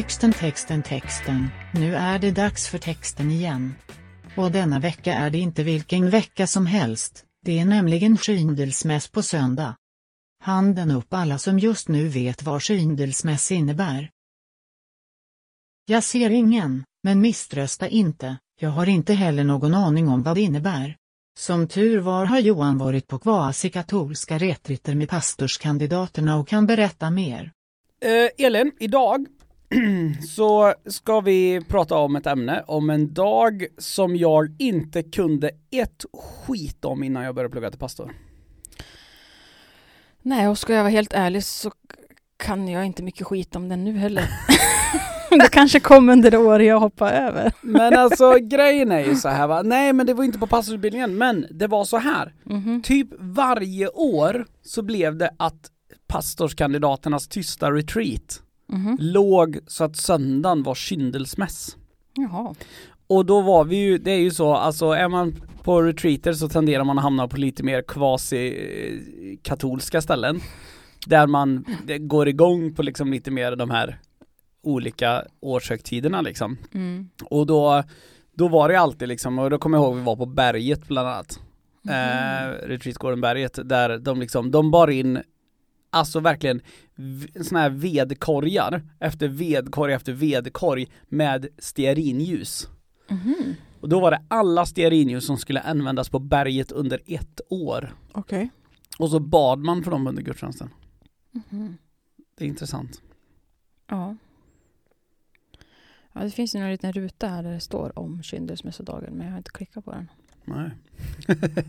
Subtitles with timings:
[0.00, 1.48] Texten, texten, texten.
[1.74, 3.74] Nu är det dags för texten igen.
[4.36, 9.22] Och denna vecka är det inte vilken vecka som helst, det är nämligen skyndelsmäss på
[9.22, 9.76] söndag.
[10.42, 14.10] Handen upp alla som just nu vet vad skyndelsmäss innebär.
[15.86, 20.40] Jag ser ingen, men misströsta inte, jag har inte heller någon aning om vad det
[20.40, 20.96] innebär.
[21.38, 27.52] Som tur var har Johan varit på kvasi-katolska retriter med pastorskandidaterna och kan berätta mer.
[28.02, 29.26] Eh, Elin, idag
[30.28, 36.04] så ska vi prata om ett ämne, om en dag som jag inte kunde ett
[36.12, 38.12] skit om innan jag började plugga till pastor.
[40.22, 41.70] Nej, och ska jag vara helt ärlig så
[42.36, 44.30] kan jag inte mycket skit om den nu heller.
[45.38, 47.52] det kanske kom under det år jag hoppade över.
[47.60, 51.18] Men alltså grejen är ju så här va, nej men det var inte på pastorsutbildningen,
[51.18, 52.34] men det var så här.
[52.44, 52.82] Mhm.
[52.82, 55.70] Typ varje år så blev det att
[56.06, 58.96] pastorskandidaternas tysta retreat Mhm.
[59.00, 61.76] låg så att söndagen var kyndelsmäss.
[62.14, 62.54] Jaha.
[63.06, 66.48] Och då var vi ju, det är ju så, alltså är man på retreater så
[66.48, 70.40] tenderar man att hamna på lite mer kvasi-katolska ställen.
[71.06, 71.64] Där man
[72.00, 73.98] går igång på liksom lite mer de här
[74.62, 76.56] olika årshögtiderna liksom.
[76.74, 77.08] Mm.
[77.24, 77.82] Och då,
[78.34, 81.08] då var det alltid liksom, och då kommer jag ihåg vi var på berget bland
[81.08, 81.40] annat.
[81.88, 85.18] Eh, Retreatgården berget, där de liksom, de bar in
[85.90, 86.60] Alltså verkligen
[87.42, 92.68] såna här vedkorgar efter vedkorg efter vedkorg med stearinljus.
[93.08, 93.54] Mhm.
[93.80, 97.94] Och då var det alla stearinljus som skulle användas på berget under ett år.
[98.12, 98.50] Okej.
[98.98, 100.70] Och så bad man för dem under gudstjänsten.
[101.30, 101.76] Mhm.
[102.38, 103.02] Det är intressant.
[103.86, 104.16] Ja.
[106.12, 109.32] Ja, det finns ju en liten ruta här där det står om kyndelsmässodagen, men jag
[109.32, 110.08] har inte klickat på den.
[110.44, 110.70] Nej.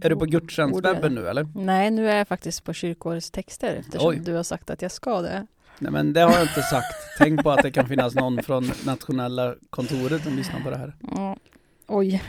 [0.00, 1.48] är du på gudstjänstwebben nu eller?
[1.54, 4.18] Nej, nu är jag faktiskt på kyrkårets texter eftersom Oj.
[4.18, 5.46] du har sagt att jag ska det.
[5.78, 6.94] Nej men det har jag inte sagt.
[7.18, 10.96] Tänk på att det kan finnas någon från nationella kontoret som lyssnar på det här.
[11.00, 11.36] Ja.
[11.86, 12.22] Oj.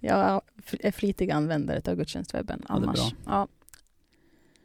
[0.00, 0.40] Jag
[0.80, 2.96] är flitig användare av gudstjänstwebben Ja, annars.
[2.96, 3.10] bra.
[3.26, 3.48] Ja.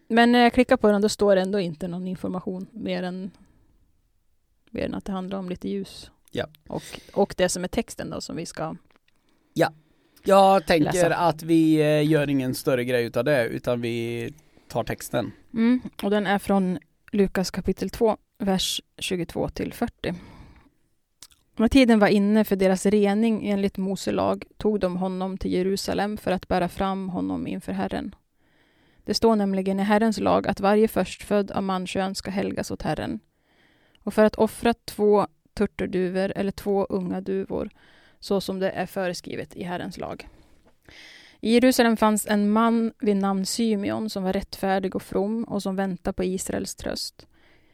[0.08, 3.32] Men när jag klickar på den då står det ändå inte någon information mer än,
[4.72, 6.12] mer än att det handlar om lite ljus.
[6.32, 6.46] Ja.
[6.68, 6.84] Och,
[7.14, 8.76] och det som är texten då som vi ska...
[10.28, 11.16] Jag tänker Läsa.
[11.16, 14.30] att vi eh, gör ingen större grej utav det utan vi
[14.68, 15.32] tar texten.
[15.54, 16.80] Mm, och den är från
[17.12, 20.14] Lukas kapitel 2, vers 22 till 40.
[21.56, 26.18] När tiden var inne för deras rening enligt Mose lag tog de honom till Jerusalem
[26.18, 28.16] för att bära fram honom inför Herren.
[29.04, 33.20] Det står nämligen i Herrens lag att varje förstfödd av mankön ska helgas åt Herren.
[34.04, 37.70] Och för att offra två turturduvor eller två unga duvor,
[38.20, 40.28] så som det är föreskrivet i Herrens lag.
[41.40, 45.76] I Jerusalem fanns en man vid namn Symeon som var rättfärdig och from och som
[45.76, 47.28] väntade på Israels tröst.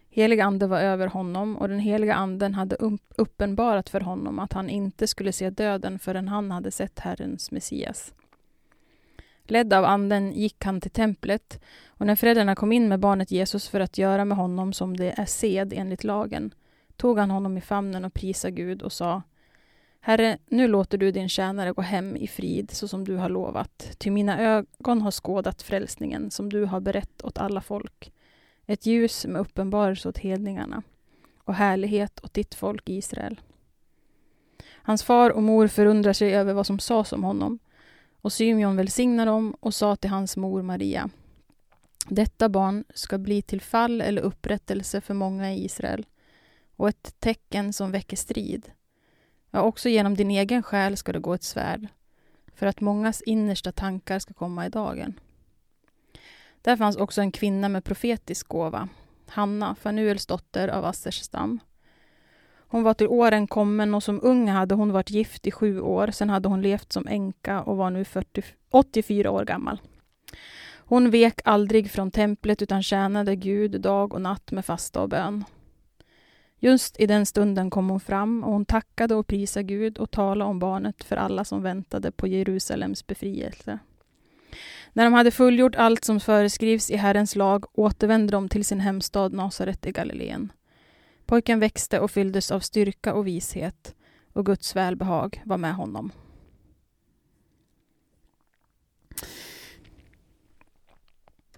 [0.10, 2.78] Helig ande var över honom och den heliga anden hade
[3.16, 8.14] uppenbarat för honom att han inte skulle se döden förrän han hade sett Herrens Messias.
[9.44, 13.70] Ledd av anden gick han till templet och när föräldrarna kom in med barnet Jesus
[13.70, 16.54] för att göra med honom som det är sed enligt lagen
[16.96, 19.22] tog han honom i famnen och prisade Gud och sa
[20.06, 23.96] Herre, nu låter du din tjänare gå hem i frid så som du har lovat,
[23.98, 28.12] ty mina ögon har skådat frälsningen som du har berett åt alla folk,
[28.66, 30.84] ett ljus med uppenbarelse åt hedningarna
[31.38, 33.42] och härlighet åt ditt folk Israel.
[34.72, 37.60] Hans far och mor förundrar sig över vad som sades om honom
[38.22, 41.10] och Symeon välsignar dem och sa till hans mor Maria
[42.08, 46.06] Detta barn ska bli till fall eller upprättelse för många i Israel
[46.76, 48.72] och ett tecken som väcker strid.
[49.56, 51.88] Ja, också genom din egen själ ska det gå ett svärd,
[52.56, 55.20] för att mångas innersta tankar ska komma i dagen.
[56.62, 58.90] Där fanns också en kvinna med profetisk gåva,
[59.28, 61.60] Hanna, Fanuels dotter av Assers stam.
[62.56, 66.12] Hon var till åren kommen och som ung hade hon varit gift i sju år,
[66.12, 69.82] sen hade hon levt som änka och var nu 40, 84 år gammal.
[70.76, 75.44] Hon vek aldrig från templet utan tjänade Gud dag och natt med fasta och bön.
[76.64, 80.50] Just i den stunden kom hon fram och hon tackade och prisade Gud och talade
[80.50, 83.80] om barnet för alla som väntade på Jerusalems befrielse.
[84.94, 89.34] När de hade fullgjort allt som föreskrivs i Herrens lag återvände de till sin hemstad
[89.34, 90.52] Nasaret i Galileen.
[91.26, 93.96] Pojken växte och fylldes av styrka och vishet
[94.34, 96.12] och Guds välbehag var med honom.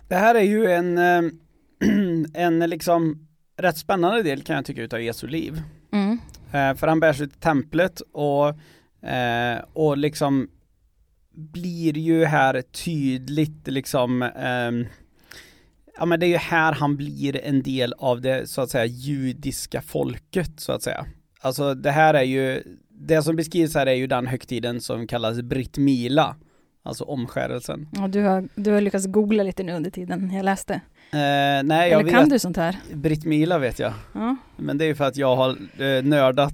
[0.07, 1.31] Det här är ju en, eh,
[2.43, 5.61] en liksom rätt spännande del kan jag tycka utav Jesu liv.
[5.91, 6.19] Mm.
[6.51, 8.47] Eh, för han bär sig till templet och,
[9.09, 10.49] eh, och liksom
[11.31, 14.85] blir ju här tydligt liksom ehm,
[15.97, 18.85] ja men det är ju här han blir en del av det så att säga
[18.85, 21.05] judiska folket så att säga.
[21.41, 25.41] Alltså det här är ju, det som beskrivs här är ju den högtiden som kallas
[25.41, 26.35] Brit Mila,
[26.85, 27.87] alltså omskärelsen.
[27.91, 30.73] Ja, du, har, du har lyckats googla lite nu under tiden jag läste.
[30.73, 30.79] Eh,
[31.63, 32.77] nej, jag Eller kan vet, du sånt här?
[32.93, 34.35] Brit Mila vet jag, Ja.
[34.57, 36.53] men det är för att jag har eh, nördat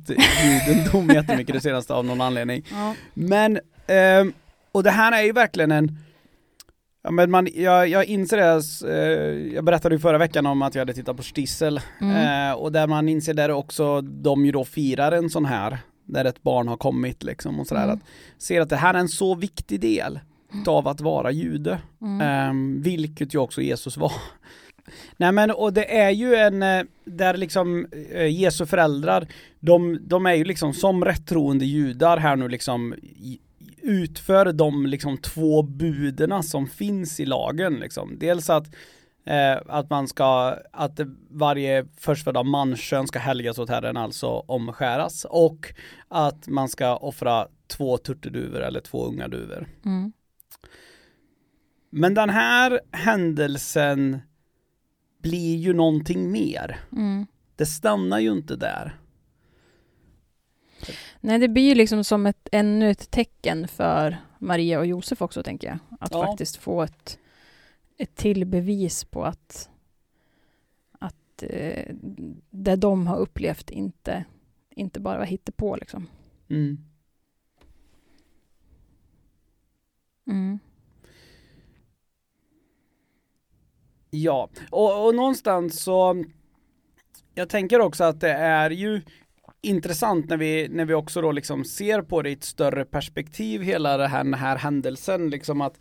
[0.67, 2.63] judendom jättemycket det senaste av någon anledning.
[2.71, 2.95] ja.
[3.13, 4.33] Men, ehm,
[4.71, 5.97] och det här är ju verkligen en
[7.03, 10.75] Ja men man, jag, jag inser det, eh, jag berättade ju förra veckan om att
[10.75, 12.49] jag hade tittat på Stissel Mm.
[12.49, 16.25] eh, och där man inser där också de ju då firar en sån här där
[16.25, 17.95] ett barn har kommit liksom och sådär Mm.
[17.95, 17.99] att
[18.43, 20.19] ser att det här är en så viktig del
[20.67, 22.21] av att vara jude, Mm.
[22.21, 24.11] ehm, vilket ju också Jesus var.
[25.17, 29.27] Nej men och det är ju en, eh, där liksom eh, Jesu föräldrar,
[29.59, 33.39] de, de är ju liksom som rättroende judar här nu liksom i-
[33.83, 38.17] utför de liksom två buderna som finns i lagen liksom.
[38.19, 38.67] Dels att
[39.25, 45.73] eh, att man ska, att varje förstfödda manskön ska helgas åt Herren, alltså omskäras och
[46.07, 49.67] att man ska offra två turturduvor eller två unga duvor.
[49.85, 50.13] Mm.
[51.89, 54.21] Men den här händelsen
[55.21, 56.79] blir ju någonting mer.
[56.91, 57.27] Mm.
[57.55, 58.97] Det stannar ju inte där.
[61.19, 65.43] Nej, det blir ju liksom som ett, ännu ett tecken för Maria och Josef också,
[65.43, 65.79] tänker jag.
[65.99, 66.25] Att Ja.
[66.25, 67.19] faktiskt få ett,
[68.01, 69.69] ett till bevis på att,
[70.91, 71.95] att eh,
[72.49, 74.25] det de har upplevt inte,
[74.69, 76.07] inte bara var hittepå liksom.
[76.49, 76.77] Mm.
[80.27, 80.59] Mm.
[84.09, 86.23] Ja, och, och någonstans så
[87.33, 89.01] jag tänker också att det är ju
[89.61, 93.61] intressant när vi, när vi också då liksom ser på det i ett större perspektiv
[93.61, 95.79] hela det här, den här händelsen liksom att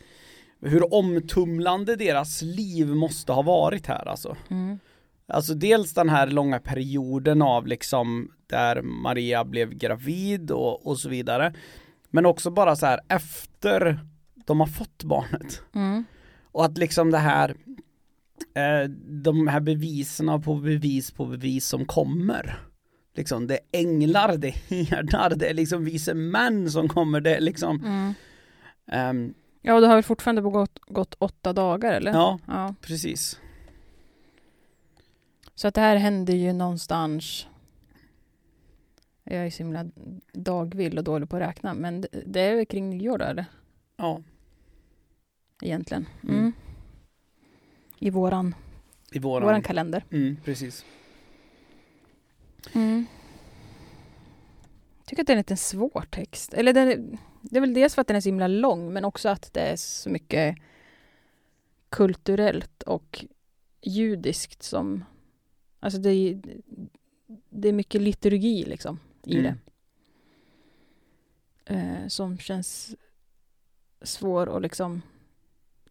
[0.62, 4.36] hur omtumlande deras liv måste ha varit här alltså.
[4.50, 4.78] Mm.
[5.26, 11.08] Alltså dels den här långa perioden av liksom där Maria blev gravid och, och så
[11.08, 11.54] vidare.
[12.10, 14.00] Men också bara så här efter
[14.46, 15.62] de har fått barnet.
[15.74, 16.04] Mm.
[16.52, 17.54] Och att liksom det här
[18.54, 18.90] eh,
[19.22, 22.60] de här bevisen på bevis på bevis som kommer.
[23.14, 27.36] Liksom det är änglar, det är herdar, det är liksom vise män som kommer, det
[27.36, 28.14] är liksom Mm.
[28.92, 32.12] ehm, Ja, och det har väl fortfarande gått, gått åtta dagar, eller?
[32.12, 32.74] Ja, ja.
[32.80, 33.40] precis.
[35.54, 37.46] Så att det här händer ju någonstans
[39.24, 39.84] jag är så himla
[40.32, 43.44] dagvill och dålig på att räkna, men det, det är väl kring nyår då, eller?
[43.96, 44.22] Ja,
[45.62, 46.06] Egentligen.
[46.22, 46.38] Mm.
[46.38, 46.52] Mm.
[47.98, 48.54] I våran,
[49.12, 50.04] i våran, våran kalender.
[50.10, 50.84] mm, precis.
[52.72, 53.06] Mm.
[54.98, 56.54] Jag tycker att det är en lite svår text.
[56.54, 59.04] Eller det, är- det är väl dels för att den är så himla lång, men
[59.04, 60.56] också att det är så mycket
[61.88, 63.24] kulturellt och
[63.82, 65.04] judiskt som...
[65.80, 66.40] Alltså det är,
[67.50, 69.44] det är mycket liturgi liksom i Mm.
[69.44, 69.56] det.
[71.74, 72.96] Eh, som känns
[74.02, 75.02] svår att liksom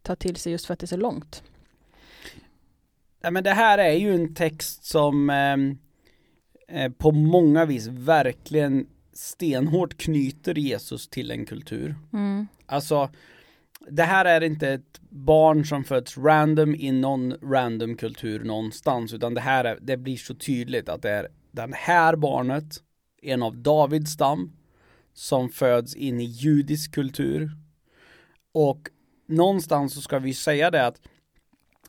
[0.02, 1.42] ta till sig just för att det är så långt.
[3.20, 5.78] Ja, men det här är ju en text som ehm,
[6.68, 11.94] eh, på många vis verkligen stenhårt knyter Jesus till en kultur.
[12.12, 12.46] Mm.
[12.66, 13.10] Alltså,
[13.88, 19.34] det här är inte ett barn som föds random i någon random kultur någonstans, utan
[19.34, 22.82] det här är, det blir så tydligt att det är den här barnet,
[23.22, 24.52] en av Davids stam,
[25.12, 27.50] som föds in i judisk kultur.
[28.52, 28.88] Och
[29.26, 31.00] någonstans så ska vi säga det att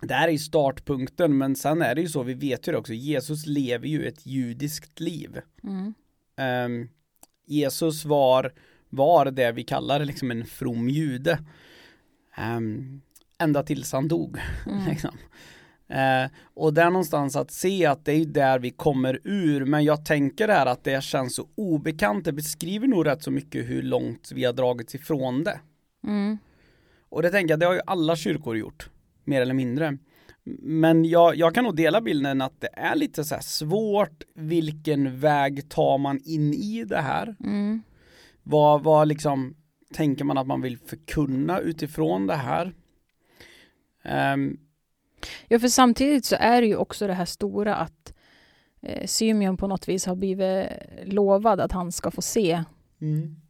[0.02, 2.94] det här är startpunkten, men sen är det ju så, vi vet ju det också,
[2.94, 5.42] Jesus lever ju ett judiskt liv.
[5.64, 5.94] Mm.
[6.38, 6.90] Ehm,
[7.52, 8.54] Jesus var,
[8.90, 11.40] var det vi kallar liksom en from jude.
[12.58, 13.02] Um,
[13.38, 14.38] ända tills han dog.
[14.68, 14.90] Mm.
[14.90, 15.18] liksom.
[15.88, 20.06] Eh, och där någonstans att se att det är där vi kommer ur, men jag
[20.06, 24.32] tänker här att det känns så obekant, det beskriver nog rätt så mycket hur långt
[24.36, 25.60] vi har dragits ifrån det.
[26.08, 26.38] Mm.
[27.10, 28.90] Och det tänker jag, det har ju alla kyrkor gjort,
[29.24, 29.98] mer eller mindre.
[30.64, 35.70] Men jag, jag kan nog dela bilden att det är lite så svårt, vilken väg
[35.70, 37.36] tar man in i det här?
[37.40, 37.82] Mm.
[38.44, 39.56] Vad, vad liksom
[39.94, 42.74] tänker man att man vill förkunna utifrån det här?
[44.04, 44.58] Ehm,
[45.48, 48.14] Ja, för samtidigt så är det ju också det här stora att
[48.82, 50.68] eh, Symeon på något vis har blivit
[51.06, 52.64] lovad att han ska få se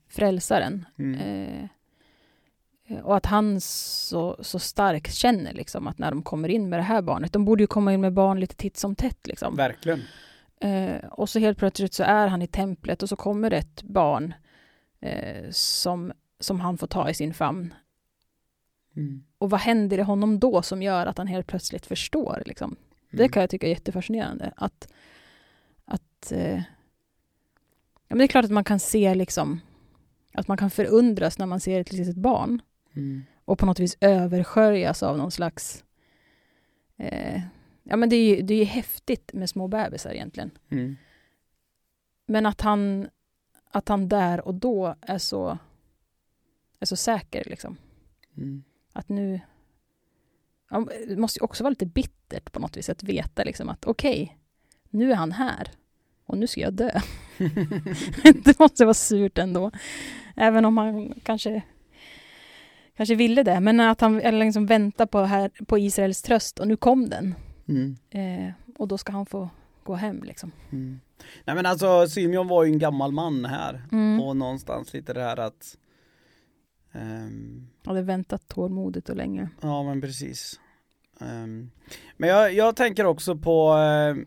[0.09, 0.85] frälsaren.
[0.99, 1.67] mm, Eh,
[3.03, 6.83] och att han så, så starkt känner liksom att när de kommer in med det
[6.83, 9.55] här barnet, de borde ju komma in med barn lite titt som tätt liksom.
[9.55, 10.01] Verkligen.
[10.61, 13.83] Eh, och så helt plötsligt så är han i templet och så kommer det ett
[13.83, 14.33] barn
[14.99, 17.73] eh, som, som han får ta i sin famn.
[18.95, 19.23] Mm.
[19.37, 22.43] Och vad händer i honom då som gör att han helt plötsligt förstår?
[22.45, 22.75] Liksom?
[23.11, 23.31] Det Mm.
[23.31, 24.53] kan jag tycka är jättefascinerande.
[24.55, 24.93] Att,
[25.85, 26.55] att, eh,
[28.07, 29.59] ja, men det är klart att man kan se liksom,
[30.33, 32.61] att man kan förundras när man ser ett litet barn
[32.95, 33.23] Mm.
[33.45, 35.83] och på något vis översköljas av någon slags...
[36.97, 37.41] Eh,
[37.83, 40.51] ja, men det är ju det är ju häftigt med små bebisar egentligen.
[40.69, 40.95] Mm.
[42.25, 43.09] Men att han,
[43.71, 45.57] att han där och då är så,
[46.79, 47.43] är så säker.
[47.45, 47.77] Liksom.
[48.37, 48.63] Mm.
[48.93, 49.39] Att nu...
[50.69, 53.85] Ja, det måste ju också vara lite bittert på något vis att veta liksom att
[53.85, 54.37] okej,
[54.89, 55.71] nu är han här
[56.25, 56.99] och nu ska jag dö.
[58.43, 59.71] det måste vara surt ändå.
[60.35, 61.61] Även om han kanske,
[62.97, 63.59] kanske ville det.
[63.59, 67.35] Men att han eller liksom väntar på, här, på Israels tröst och nu kom den.
[67.67, 67.97] Mm.
[68.09, 69.49] Eh, och då ska han få
[69.83, 70.51] gå hem liksom.
[70.71, 70.99] Mm.
[71.45, 74.21] Nej men alltså Symeon var ju en gammal man här Mm.
[74.21, 75.77] och någonstans lite det här att
[76.91, 79.49] ehm, Hade väntat tålmodigt och länge.
[79.61, 80.59] Ja men precis
[81.21, 81.71] Ehm,
[82.17, 84.25] Men jag, jag tänker också på ehm,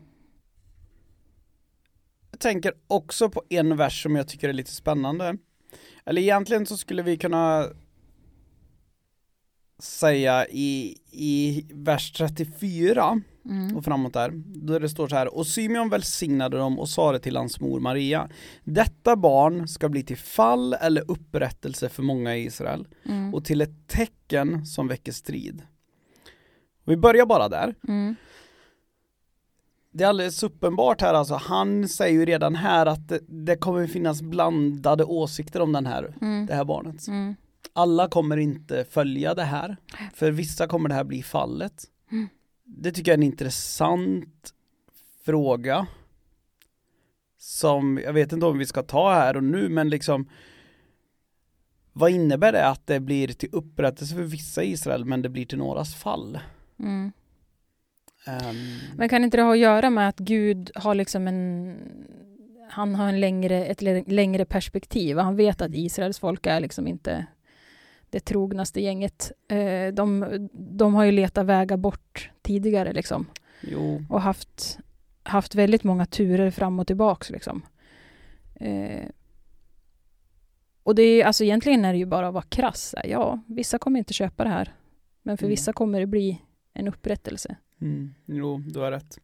[2.31, 5.37] Jag tänker också på en vers som jag tycker är lite spännande
[6.05, 7.65] Eller egentligen så skulle vi kunna
[9.79, 13.77] Säga i, i vers 34 Mm.
[13.77, 17.19] och framåt där, då det står så här, och Symeon välsignade dem och sa det
[17.19, 18.29] till hans mor Maria,
[18.63, 23.33] detta barn ska bli till fall eller upprättelse för många i Israel Mm.
[23.33, 25.61] och till ett tecken som väcker strid.
[26.85, 27.75] Vi börjar bara där.
[27.87, 28.15] Mm.
[29.91, 33.87] Det är alldeles uppenbart här alltså, han säger ju redan här att det, det kommer
[33.87, 36.45] finnas blandade åsikter om den här, Mm.
[36.45, 37.07] det här barnet.
[37.73, 39.77] Alla kommer inte följa det här,
[40.13, 41.83] för vissa kommer det här bli fallet.
[42.11, 42.27] Mm.
[42.63, 44.53] Det tycker jag är en intressant
[45.25, 45.87] fråga.
[47.37, 50.29] Som, jag vet inte om vi ska ta här och nu, men liksom
[51.93, 55.45] vad innebär det att det blir till upprättelse för vissa i Israel men det blir
[55.45, 56.39] till någras fall?
[56.79, 57.11] Mm.
[58.25, 61.77] Ehm, Men kan inte det ha att göra med att Gud har liksom en...
[62.69, 65.17] Han har en längre, ett lä- längre perspektiv.
[65.17, 67.25] Han vet att Israels folk är liksom inte
[68.15, 69.31] det trognaste gänget.
[69.47, 73.25] Eh, De, de har ju letat vägar bort tidigare liksom.
[73.61, 74.79] jo, Och haft,
[75.23, 77.61] haft väldigt många turer fram och tillbaks liksom.
[78.55, 79.05] Eh,
[80.83, 82.95] och det är alltså egentligen är det ju bara att vara krass.
[83.03, 84.73] Ja, vissa kommer inte köpa det här.
[85.23, 85.49] Men för Mm.
[85.49, 86.41] vissa kommer det bli
[86.73, 87.55] en upprättelse.
[87.81, 89.19] mm, jo, du har rätt.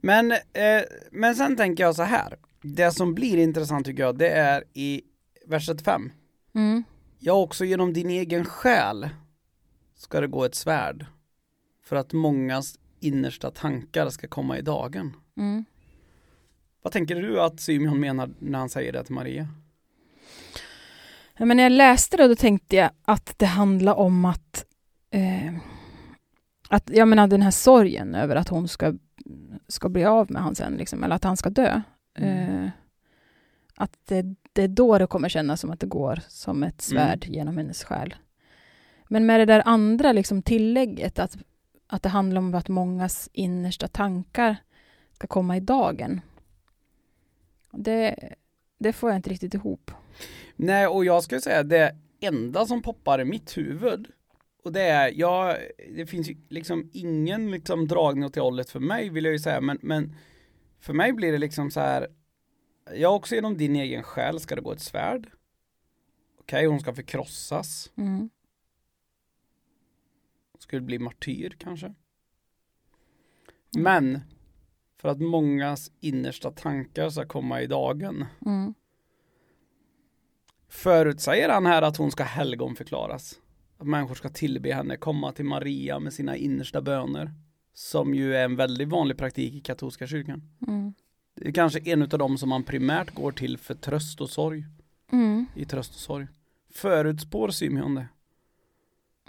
[0.00, 4.28] Men, eh, men sen tänker jag så här, det som blir intressant tycker jag, det
[4.30, 5.02] är i
[5.46, 6.12] vers 5.
[6.54, 6.84] Mm.
[7.18, 9.08] Ja, också genom din egen själ
[9.94, 11.06] ska det gå ett svärd
[11.84, 15.16] för att mångas innersta tankar ska komma i dagen.
[15.36, 15.64] Mm.
[16.82, 19.48] Vad tänker du att Symeon menar när han säger det till Maria?
[21.36, 24.64] Ja, men när jag läste det då tänkte jag att det handlar om att,
[25.10, 25.54] eh,
[26.68, 28.94] att jag menar den här sorgen över att hon ska,
[29.68, 31.82] ska bli av med han sen, liksom, eller att han ska dö.
[32.18, 32.64] Mm.
[32.64, 32.70] Eh,
[33.76, 37.24] att det, det är då det kommer kännas som att det går som ett svärd
[37.26, 38.14] genom hennes själ.
[39.08, 41.36] Men med det där andra liksom, tillägget, att,
[41.86, 44.56] att det handlar om att mångas innersta tankar
[45.12, 46.20] ska komma i dagen.
[47.70, 48.34] Det,
[48.78, 49.90] det får jag inte riktigt ihop.
[50.56, 54.06] Nej, och jag skulle säga det enda som poppar i mitt huvud
[54.64, 55.56] och det är, ja,
[55.96, 59.38] det finns ju liksom ingen liksom dragning åt det hållet för mig vill jag ju
[59.38, 60.16] säga, men, men
[60.80, 62.08] för mig blir det liksom så här,
[62.94, 65.30] ja också genom din egen själ ska det gå ett svärd.
[66.40, 68.30] Okej, hon ska förkrossas, Mm.
[70.58, 71.94] skulle bli martyr kanske.
[73.78, 74.20] Men
[74.96, 78.74] för att mångas innersta tankar ska komma i dagen Mm.
[80.68, 83.40] Förutsäger han här att hon ska helgonförklaras?
[83.78, 87.34] Att människor ska tillbe henne, komma till Maria med sina innersta böner.
[87.72, 90.42] Som ju är en väldigt vanlig praktik i katolska kyrkan.
[90.68, 90.94] Mm.
[91.36, 94.64] Det är kanske en av dem som man primärt går till för tröst och sorg.
[95.12, 95.46] Mm.
[95.54, 96.26] I tröst och sorg.
[96.74, 98.06] Förutspår Symeon det?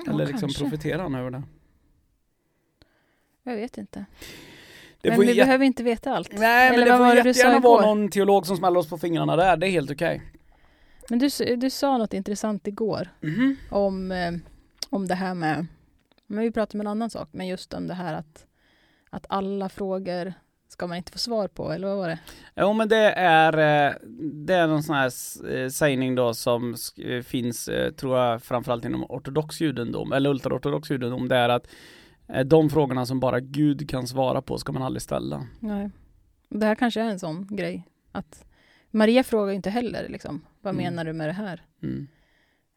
[0.05, 0.63] Ja, Eller liksom kanske.
[0.63, 1.43] profeterar han över det?
[3.43, 4.05] Jag vet inte.
[5.01, 6.31] Det Men vi jät- behöver inte veta allt.
[6.31, 8.89] Nej men Eller det vad får var det jättegärna vara någon teolog som smäller oss
[8.89, 10.21] på fingrarna där, det är helt okej.
[11.09, 13.55] Men du, du sa något intressant igår Mhm.
[13.69, 14.31] om, eh,
[14.89, 15.65] om det här med,
[16.27, 18.45] men vi pratade om en annan sak, men just om det här att,
[19.09, 20.33] att alla frågor
[20.67, 22.19] ska man inte få svar på, eller vad var det?
[22.55, 23.93] Jo men det är, eh,
[24.33, 25.11] det är någon sån här
[25.55, 31.27] eh, sägning då som eh, finns, tror jag, framförallt inom ortodox judendom, eller ultraortodox judendom,
[31.27, 31.67] det är att
[32.45, 35.47] de frågorna som bara Gud kan svara på ska man aldrig ställa.
[35.59, 35.89] Nej.
[36.49, 37.87] Det här kanske är en sån grej.
[38.11, 38.45] Att
[38.91, 40.83] Maria frågar inte heller, liksom, vad Mm.
[40.83, 41.61] menar du med det här?
[41.83, 42.07] Mm.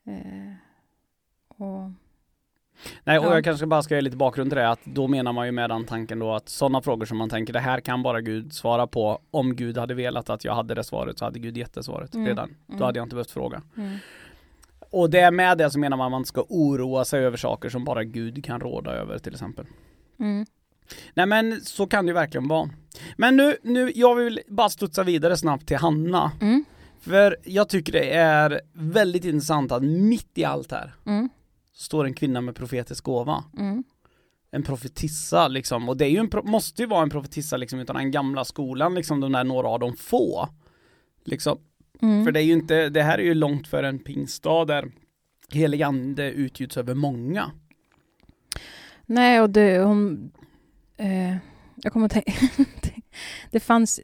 [0.07, 0.53] Eh,
[1.49, 1.91] och
[3.05, 3.35] Nej, och Ja.
[3.35, 5.71] jag kanske bara ska ge lite bakgrund till det, att då menar man ju med
[5.71, 8.87] den tanken då att sådana frågor som man tänker, det här kan bara Gud svara
[8.87, 9.21] på.
[9.31, 12.15] Om Gud hade velat att jag hade det svaret så hade Gud gett det svaret
[12.15, 12.27] Mm.
[12.27, 12.55] redan.
[12.67, 12.83] Då Mm.
[12.87, 13.63] hade jag inte behövt fråga.
[13.77, 13.97] Mm.
[14.91, 17.85] Och det med det så menar man att man ska oroa sig över saker som
[17.85, 19.67] bara Gud kan råda över till exempel.
[20.21, 20.47] Mm.
[21.15, 22.71] Nej men så kan det ju verkligen vara.
[23.17, 26.33] Men nu, nu, jag vill bara studsa vidare snabbt till Hanna.
[26.41, 26.65] Mm.
[27.01, 31.29] För jag tycker det är väldigt intressant att mitt i allt här Mm.
[31.81, 33.45] Står en kvinna med profetisk gåva.
[33.59, 33.85] Mm.
[34.51, 37.97] En profetissa liksom, och det är ju en, måste ju vara en profetissa liksom utan
[37.97, 40.49] den gamla skolan liksom, de där några av de få.
[41.25, 41.59] Liksom,
[42.03, 42.25] Mm.
[42.25, 44.93] för det är ju inte, det här är ju långt för en pingstdag där
[45.53, 47.51] helig ande utgjuts över många.
[49.07, 50.33] Nej, och det, hon...
[50.97, 51.37] Eh,
[51.75, 52.33] jag kommer att tänka...
[52.83, 52.95] det,
[53.51, 54.01] det, fanns,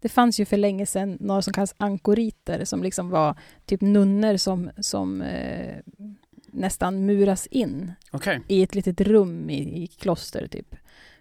[0.00, 4.36] det fanns ju för länge sedan några som kallas ankoriter som liksom var typ nunnor
[4.36, 5.76] som, som eh,
[6.52, 8.40] nästan muras in Okej.
[8.48, 10.76] i ett litet rum i, i kloster typ.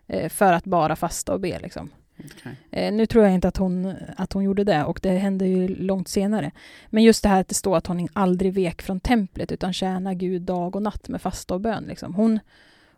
[0.07, 1.89] Eh, för att bara fasta och be liksom.
[2.19, 2.55] Okej.
[2.71, 5.67] Eh, nu tror jag inte att hon, att hon gjorde det och det hände ju
[5.67, 6.51] långt senare.
[6.89, 10.13] Men just det här att det står att hon aldrig vek från templet utan tjänar
[10.13, 11.83] Gud dag och natt med fasta och bön.
[11.83, 12.15] Liksom.
[12.15, 12.39] Hon,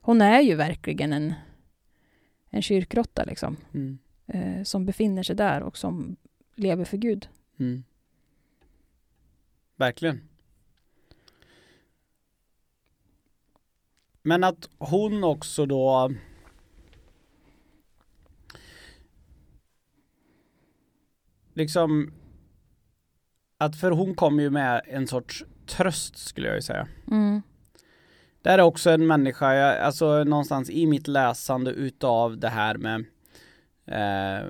[0.02, 1.34] hon är ju verkligen en,
[2.50, 3.98] en kyrkråtta liksom, Mm.
[4.28, 6.16] eh, som befinner sig där och som
[6.56, 7.28] lever för Gud.
[7.60, 7.84] Mm.
[9.76, 10.22] Verkligen.
[14.24, 16.12] Men att hon också då
[21.54, 22.14] liksom
[23.58, 26.88] att för hon kom ju med en sorts tröst skulle jag ju säga.
[27.12, 27.42] Mm.
[28.42, 32.78] Det här är också en människa, jag, alltså någonstans i mitt läsande utav det här
[32.78, 33.06] med
[33.86, 34.48] eh,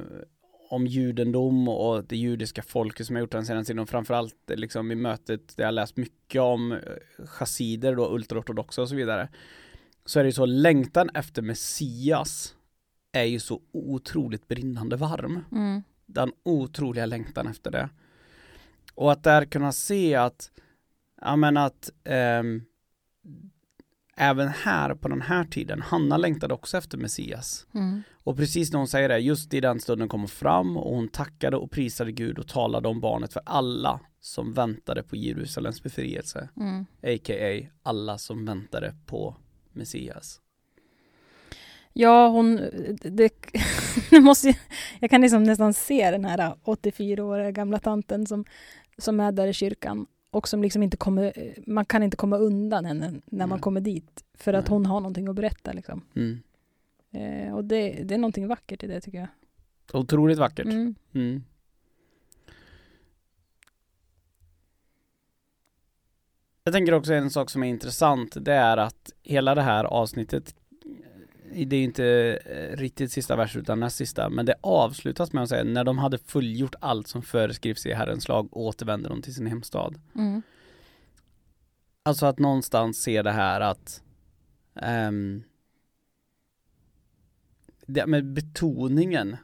[0.73, 4.91] om judendom och det judiska folket som jag gjort den senaste tiden och framförallt liksom
[4.91, 9.29] i mötet där jag läst mycket om eh, chassider då, ultraortodoxa och så vidare.
[10.05, 12.55] Så är det ju så, längtan efter Messias
[13.11, 15.83] är ju så otroligt brinnande varm Mm.
[16.05, 17.89] den otroliga längtan efter det.
[18.95, 20.51] Och att där kunna se att,
[21.21, 22.61] ja men att ehm,
[24.17, 27.67] även här på den här tiden, Hanna längtade också efter Messias.
[27.73, 28.03] Mm.
[28.23, 31.07] Och precis när hon säger det, just i den stunden kom hon fram och hon
[31.07, 36.49] tackade och prisade Gud och talade om barnet för alla som väntade på Jerusalems befrielse,
[36.57, 36.85] Mm.
[37.03, 37.67] a.k.a.
[37.83, 39.35] alla som väntade på
[39.71, 40.41] Messias.
[41.93, 42.55] Ja, hon...
[43.01, 43.33] Det,
[44.09, 44.55] det måste,
[44.99, 48.45] jag kan liksom nästan se den här 84-åriga gamla tanten som,
[48.97, 51.53] som är där i kyrkan och som liksom inte kommer...
[51.67, 53.61] Man kan inte komma undan henne när man Nej.
[53.61, 55.73] kommer dit för att hon har någonting att berätta.
[55.73, 56.01] Liksom.
[56.15, 56.39] Mm.
[57.13, 59.27] Eh, och det, det är någonting vackert i det tycker jag.
[59.93, 60.65] Otroligt vackert.
[60.65, 60.95] Mm.
[61.13, 61.43] Mm.
[66.63, 70.55] Jag tänker också en sak som är intressant, det är att hela det här avsnittet,
[71.65, 72.05] det är inte
[72.45, 75.97] eh, riktigt sista vers utan näst sista, men det avslutas med att säga när de
[75.97, 79.99] hade fullgjort allt som föreskrivs i Herrens lag återvände de till sin hemstad.
[80.15, 80.41] Mm.
[82.03, 84.03] Alltså att någonstans se det här att
[84.75, 85.43] ehm,
[87.87, 89.37] det med betoningen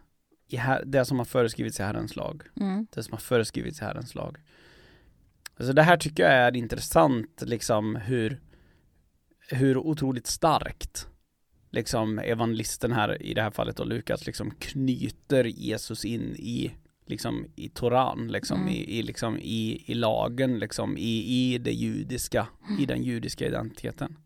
[0.47, 2.87] i här, det som har föreskrivits i Herrens lag Mm.
[2.95, 4.37] det som har föreskrivits i Herrens lag.
[5.57, 8.39] Alltså det här tycker jag är intressant, liksom hur,
[9.49, 11.07] hur otroligt starkt
[11.71, 16.71] liksom evangelisten här, i det här fallet då Lukas, liksom knyter Jesus in i
[17.05, 18.73] liksom i Toran, liksom, Mm.
[18.73, 21.23] i, i, liksom, i, i lagen, liksom, i,
[21.53, 22.47] i det judiska,
[22.79, 24.17] i den judiska identiteten.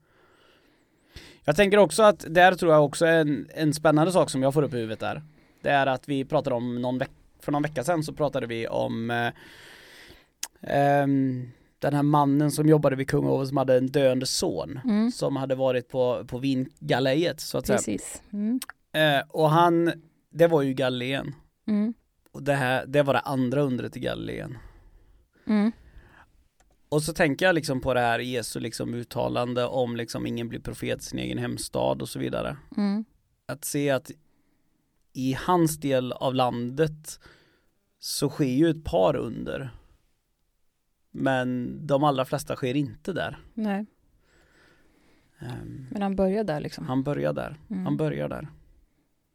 [1.46, 4.64] Jag tänker också att där tror jag också en, en spännande sak som jag får
[4.64, 5.22] upp i huvudet där.
[5.62, 8.68] Det är att vi pratade om någon veck för någon vecka sedan så pratade vi
[8.68, 9.32] om eh,
[10.62, 15.12] ehm, den här mannen som jobbade vid Kungahov som hade en döende son Mm.
[15.12, 17.78] som hade varit på, på vingalejet så att säga.
[17.78, 18.22] Precis.
[18.34, 18.60] Mm.
[18.94, 19.94] Eh, och han,
[20.30, 21.36] det var ju Galileen.
[21.68, 21.94] Mm.
[22.32, 24.58] Och det här, det var det andra undret i Galileen.
[26.94, 30.60] Och så tänker jag liksom på det här Jesu liksom uttalande om liksom ingen blir
[30.60, 32.58] profet sin egen hemstad och så vidare.
[32.78, 33.06] Mm.
[33.46, 34.12] Att se att
[35.14, 37.20] i hans del av landet
[38.00, 39.70] så sker ju ett par under.
[41.12, 43.38] Men de allra flesta sker inte där.
[43.54, 43.86] Nej,
[45.40, 46.86] Ehm, men han börjar där liksom.
[46.88, 47.58] han börjar där.
[47.70, 47.86] Mm.
[47.86, 48.48] Han börjar där.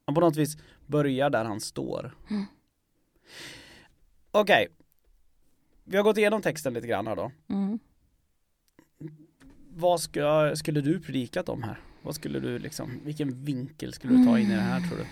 [0.07, 2.17] Han på något vis börjar där han står.
[2.31, 2.45] Mm.
[4.31, 4.69] Okej.
[5.91, 7.33] Vi har gått igenom texten lite grann här då.
[7.49, 7.79] Mm.
[9.75, 11.81] Vad ska, skulle du predikat om här?
[12.03, 15.05] Vad skulle du liksom, vilken vinkel skulle du ta in i det här tror du?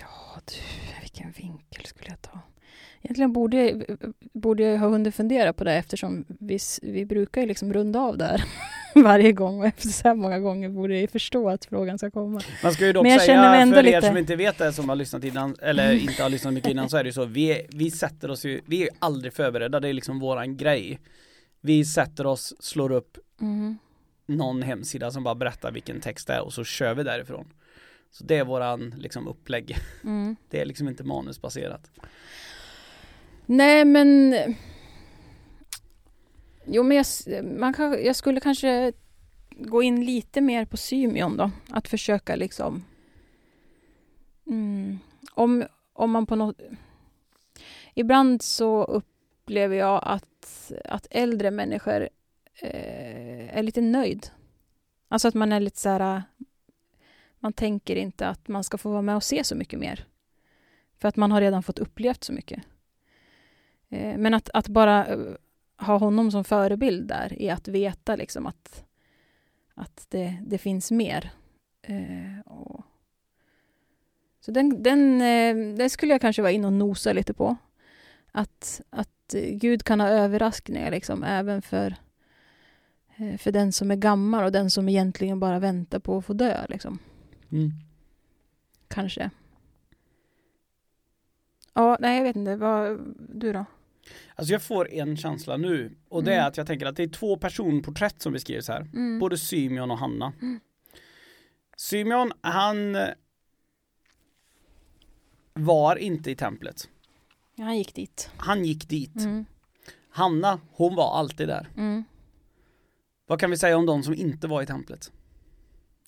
[0.00, 2.40] Ja du, vilken vinkel skulle jag ta?
[3.02, 3.86] Egentligen borde
[4.32, 8.18] borde jag ha hunnit fundera på det eftersom vi, vi brukar ju liksom runda av
[8.18, 8.44] där.
[8.94, 12.10] varje gång och efter så här många gånger borde jag ju förstå att frågan ska
[12.10, 12.40] komma.
[12.62, 14.58] Man ska ju dock Men jag mig säga ändå för er lite- som inte vet
[14.58, 17.12] det, som har lyssnat innan, eller inte har lyssnat mycket innan så är det ju
[17.12, 20.56] så, vi, vi sätter oss ju, vi är ju aldrig förberedda, det är liksom våran
[20.56, 21.00] grej.
[21.60, 23.78] Vi sätter oss, slår upp Mm.
[24.26, 27.52] någon hemsida som bara berättar vilken text det är och så kör vi därifrån.
[28.10, 29.76] Så det är våran liksom upplägg.
[30.04, 30.36] Mm.
[30.50, 31.90] Det är liksom inte manusbaserat.
[33.52, 34.34] Nej men
[36.64, 37.06] Jo men jag,
[37.44, 38.92] man kan, jag skulle kanske
[39.50, 41.50] gå in lite mer på Symeon då.
[41.68, 42.84] Att försöka liksom
[44.46, 44.98] mm,
[45.34, 46.60] om, om man på något
[47.94, 52.08] Ibland så upplever jag att, att äldre människor
[52.62, 54.30] eh, är lite nöjd.
[55.08, 56.22] Alltså att man är lite så här
[57.38, 60.04] man tänker inte att man ska få vara med och se så mycket mer.
[60.98, 62.62] För att man har redan fått upplevt så mycket.
[63.90, 65.18] Eh, Men att, att bara eh,
[65.78, 68.84] ha honom som förebild där i att veta liksom att,
[69.74, 71.30] att det, det finns mer.
[71.82, 72.84] Eh, och
[74.40, 77.56] så den, den, eh, det skulle jag kanske vara inne och nosa lite på.
[78.32, 81.96] Att, att Gud kan ha överraskningar liksom, även för,
[83.16, 86.32] eh, för den som är gammal och den som egentligen bara väntar på att få
[86.32, 86.66] dö.
[86.68, 86.98] Liksom.
[87.52, 87.70] Mm.
[88.88, 89.30] Kanske.
[91.74, 92.56] Ja, nej jag vet inte.
[92.56, 93.64] Vad, du då?
[94.34, 96.48] Alltså jag får en känsla nu och det är Mm.
[96.48, 98.80] att jag tänker att det är två personporträtt som beskrivs här.
[98.80, 99.18] Mm.
[99.18, 100.32] Både Symeon och Hanna.
[100.42, 100.60] Mm.
[101.76, 102.96] Symeon, han
[105.54, 106.88] var inte i templet.
[107.54, 108.30] Ja, han gick dit.
[108.36, 109.16] Han gick dit.
[109.16, 109.44] Mm.
[110.10, 111.68] Hanna, hon var alltid där.
[111.76, 112.04] Mm.
[113.26, 115.12] Vad kan vi säga om de som inte var i templet?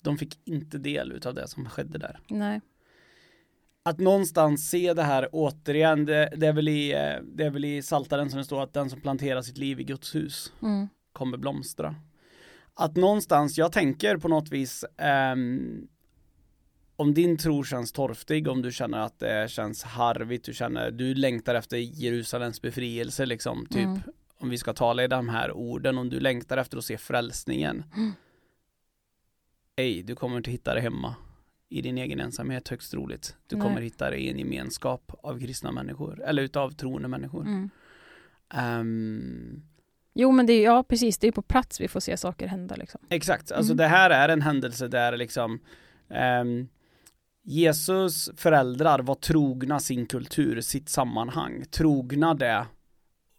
[0.01, 2.19] De fick inte del utav det som skedde där.
[2.27, 2.61] Nej.
[3.85, 7.65] Att någonstans se det här återigen, det, det, är, väl i, eh, det är väl
[7.65, 10.87] i Saltaren som det står att den som planterar sitt liv i Guds hus Mm.
[11.13, 11.95] kommer blomstra.
[12.73, 15.87] Att någonstans, jag tänker på något vis ehm,
[16.95, 21.15] om din tro känns torftig, om du känner att det känns harvigt, du känner, du
[21.15, 23.99] längtar efter Jerusalems befrielse liksom, typ Mm.
[24.37, 27.83] om vi ska tala i de här orden, om du längtar efter att se frälsningen.
[27.95, 28.11] Mm.
[29.75, 31.15] Ej, du kommer inte hitta det hemma
[31.77, 33.35] i din egen ensamhet högst troligt.
[33.47, 33.67] Du Nej.
[33.67, 37.41] kommer hitta det i en gemenskap av kristna människor, eller utav troende människor.
[37.41, 37.69] Mm.
[38.53, 39.63] Ehm,
[40.15, 41.17] Jo, men det är, ja, precis.
[41.17, 42.75] Det är på plats vi får se saker hända.
[42.75, 43.01] Liksom.
[43.09, 43.77] Exakt, alltså Mm.
[43.77, 45.59] det här är en händelse där liksom
[46.09, 46.67] ehm,
[47.43, 52.65] Jesus föräldrar var trogna sin kultur, sitt sammanhang, trogna det.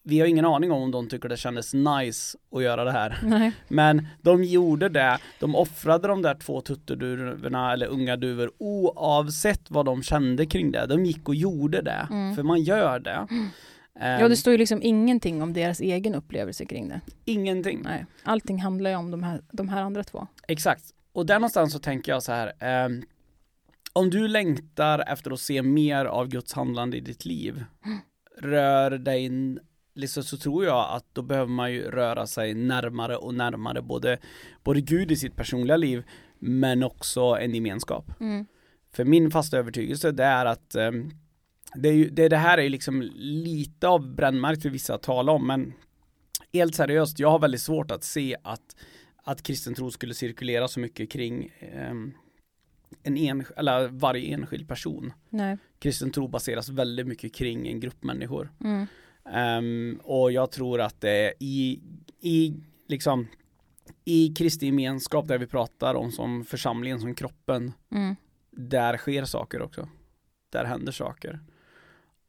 [0.07, 3.19] Vi har ingen aning om om de tycker det kändes nice att göra det här.
[3.23, 3.53] Nej.
[3.69, 9.87] Men de gjorde det, de offrade de där två tutteduvorna eller unga duvor oavsett vad
[9.87, 10.87] de kände kring det.
[10.87, 12.35] De gick och gjorde det, Mm.
[12.37, 13.27] för man gör det.
[13.31, 17.01] Ja, Ehm, det står ju liksom ingenting om deras egen upplevelse kring det.
[17.25, 17.81] ingenting.
[17.85, 18.07] Nej.
[18.25, 20.27] Allting handlar ju om de här, de här andra två.
[20.49, 20.85] Exakt.
[21.13, 22.53] Och där någonstans så tänker jag så här.
[22.61, 23.03] ehm,
[23.93, 27.65] om du längtar efter att se mer av Guds handlande i ditt liv,
[28.39, 29.31] rör dig,
[29.95, 34.19] liksom så tror jag att då behöver man ju röra sig närmare och närmare både,
[34.65, 36.05] både Gud i sitt personliga liv,
[36.39, 38.21] men också en gemenskap.
[38.21, 38.47] Mm.
[38.93, 41.11] För min fasta övertygelse det är att ehm,
[41.75, 45.33] det, är ju, det, det här är liksom lite av brännmärkt för vissa att tala
[45.33, 45.73] om men
[46.53, 48.77] helt seriöst, jag har väldigt svårt att se att,
[49.17, 52.13] att kristen tro skulle cirkulera så mycket kring ehm,
[53.03, 55.13] en en, eller varje enskild person.
[55.31, 55.59] Nej.
[55.79, 58.53] Kristen tro baseras väldigt mycket kring en grupp människor.
[58.61, 58.87] Mm.
[59.31, 61.81] Ehm, och jag tror att det i,
[62.21, 62.55] i
[62.89, 63.27] liksom
[64.05, 68.17] i Kristi gemenskap där vi pratar om som församlingen, som kroppen, Mm.
[68.51, 69.89] där sker saker också.
[70.51, 71.41] Där händer saker.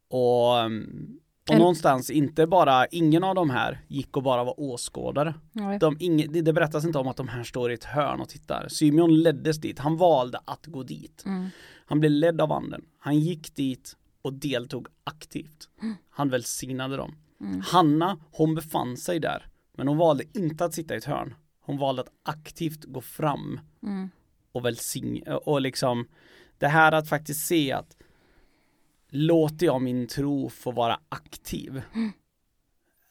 [0.08, 5.34] Och, um, och någonstans, inte bara, ingen av de här gick och bara var åskådare.
[5.80, 8.28] De, ing, det, det berättas inte om att de här står i ett hörn och
[8.28, 8.68] tittar.
[8.68, 11.22] Symeon leddes dit, han valde att gå dit.
[11.26, 11.48] Mm.
[11.86, 12.84] Han blev ledd av anden.
[12.98, 15.68] Han gick dit och deltog aktivt.
[16.10, 17.16] Han välsignade dem.
[17.40, 17.60] Mm.
[17.60, 19.48] Hanna, hon befann sig där.
[19.74, 21.34] Men hon valde inte att sitta i ett hörn.
[21.60, 24.10] Hon valde att aktivt gå fram Mm.
[24.52, 26.08] och välsigna och liksom
[26.58, 27.96] det här att faktiskt se att
[29.08, 31.82] låter jag min tro få vara aktiv?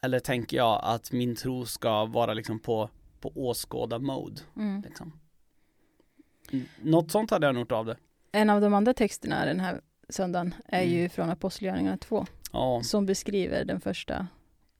[0.02, 4.40] Eller tänker jag att min tro ska vara liksom på, på åskåda mode?
[4.56, 4.82] Mm.
[4.82, 5.12] Liksom.
[6.82, 7.96] Något sånt hade jag gjort av det.
[8.32, 10.94] En av de andra texterna den här söndagen är Mm.
[10.94, 12.82] ju från Apostlagärningarna 2 Ja.
[12.82, 14.14] som beskriver den första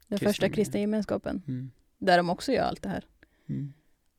[0.08, 1.70] den Kristna första kristna gemenskapen Mm.
[1.98, 3.04] där de också gör allt det här.
[3.48, 3.72] Mm.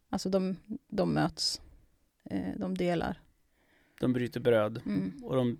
[0.10, 0.56] Alltså de,
[0.88, 1.62] de möts,
[2.30, 3.22] eh, de delar.
[4.00, 5.14] De bryter bröd Mm.
[5.24, 5.58] och de,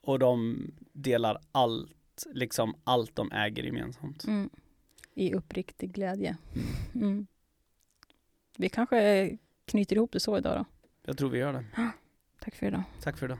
[0.00, 0.56] och de
[0.92, 4.24] delar allt, liksom allt de äger gemensamt.
[4.24, 4.50] Mm.
[5.14, 6.36] I uppriktig glädje.
[6.94, 7.26] Mm.
[8.56, 9.30] Vi kanske
[9.64, 10.64] knyter ihop det så idag då.
[11.02, 11.64] Jag tror vi gör det.
[12.40, 12.82] Tack för idag.
[13.02, 13.38] Tack för idag.